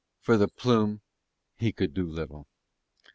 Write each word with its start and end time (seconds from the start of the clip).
For 0.19 0.35
the 0.35 0.47
plume 0.47 1.01
he 1.57 1.71
could 1.71 1.93
do 1.93 2.07
little. 2.07 2.47